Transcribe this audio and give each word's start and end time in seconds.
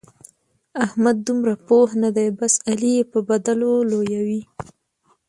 احمد 0.85 1.17
دومره 1.27 1.53
پوه 1.67 1.89
نه 2.03 2.09
دی؛ 2.17 2.27
بس 2.37 2.53
علي 2.69 2.91
يې 2.97 3.03
به 3.11 3.19
بدلو 3.29 3.71
لويوي. 3.91 4.41